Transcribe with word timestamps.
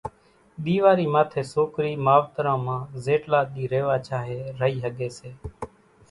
ۮيوارِي 0.63 1.07
ماٿي 1.13 1.41
سوڪرِي 1.53 1.93
ماوتران 2.05 2.57
مان 2.65 2.79
زيٽلا 3.03 3.41
ۮِي 3.53 3.63
ريوا 3.71 3.97
چاھي 4.07 4.37
رئِي 4.59 4.77
ۿڳي 4.83 5.09
سي 5.17 5.29